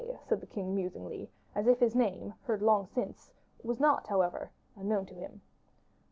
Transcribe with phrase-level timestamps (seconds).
[0.27, 3.29] said the king, musingly, as if his name, heard long since,
[3.63, 5.41] was not, however, unknown to him.